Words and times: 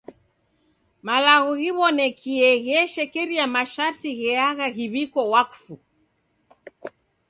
Malagho 1.05 1.51
ghiw'onekie 1.61 2.49
gheshekeria 2.65 3.45
masharti 3.55 4.11
gheagha 4.19 4.67
ghiw'iko 4.75 5.21
wakfu. 5.33 5.73